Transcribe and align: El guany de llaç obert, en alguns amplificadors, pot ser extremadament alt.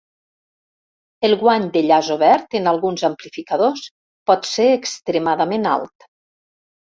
El 1.27 1.35
guany 1.41 1.67
de 1.75 1.83
llaç 1.87 2.09
obert, 2.15 2.55
en 2.59 2.69
alguns 2.71 3.03
amplificadors, 3.09 3.85
pot 4.31 4.49
ser 4.53 4.67
extremadament 4.79 5.71
alt. 5.75 6.09